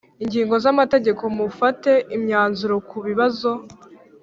[0.23, 3.49] ingingo zamategeko mufate imyanzuro ku bibazo